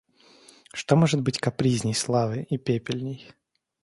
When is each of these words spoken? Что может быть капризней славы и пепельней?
Что 0.73 0.95
может 0.95 1.21
быть 1.21 1.37
капризней 1.37 1.93
славы 1.93 2.41
и 2.49 2.57
пепельней? 2.57 3.35